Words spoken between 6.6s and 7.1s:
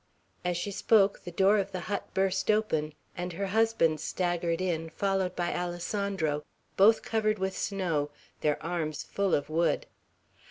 both